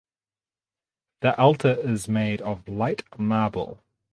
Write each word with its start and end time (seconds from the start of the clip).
The 1.19 1.37
altar 1.37 1.75
is 1.79 2.07
made 2.07 2.41
of 2.41 2.67
light 2.67 3.03
marble. 3.19 3.83